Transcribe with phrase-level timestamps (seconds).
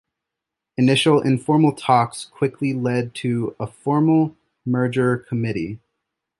[0.77, 4.35] Initial informal talks quickly led to a formal
[4.65, 5.79] merger committee.